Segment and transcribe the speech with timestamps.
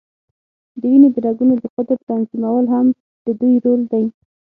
[0.79, 2.87] د وینې د رګونو د قطر تنظیمول هم
[3.25, 4.05] د دوی رول دی.